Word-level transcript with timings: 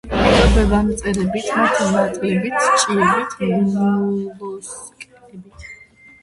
იკვებება 0.19 0.77
მწერებით, 0.85 1.51
მათი 1.57 1.89
მატლებით, 1.97 2.57
ჭიებით, 2.85 3.37
მოლუსკებით. 3.75 5.69